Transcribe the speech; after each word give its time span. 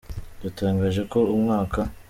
yatangaje 0.43 1.01
ko 1.11 1.19
umwaka. 1.35 1.79